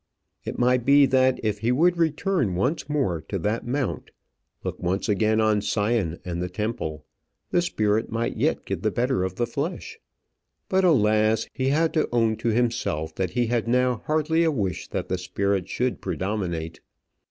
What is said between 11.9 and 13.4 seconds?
to own to himself that